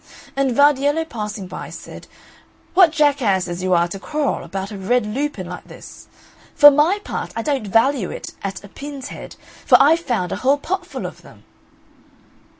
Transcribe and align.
And 0.35 0.49
Vardiello 0.57 1.07
passing 1.07 1.45
by 1.45 1.69
said, 1.69 2.07
"What 2.73 2.91
jackasses 2.91 3.61
you 3.61 3.75
are 3.75 3.87
to 3.89 3.99
quarrel 3.99 4.43
about 4.43 4.71
a 4.71 4.77
red 4.79 5.05
lupin 5.05 5.45
like 5.47 5.65
this! 5.65 6.07
For 6.55 6.71
my 6.71 6.97
part 7.03 7.31
I 7.35 7.43
don't 7.43 7.67
value 7.67 8.09
it 8.09 8.33
at 8.41 8.63
a 8.63 8.67
pin's 8.67 9.09
head, 9.09 9.35
for 9.63 9.77
I've 9.79 9.99
found 9.99 10.31
a 10.31 10.37
whole 10.37 10.57
potful 10.57 11.05
of 11.05 11.21
them." 11.21 11.43